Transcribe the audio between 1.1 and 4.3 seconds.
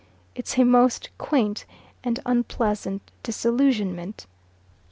quaint and unpleasant disillusionment.